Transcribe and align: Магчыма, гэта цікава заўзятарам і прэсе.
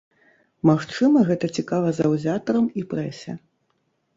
Магчыма, 0.69 1.17
гэта 1.29 1.49
цікава 1.57 1.91
заўзятарам 1.99 2.65
і 2.81 2.87
прэсе. 2.95 3.31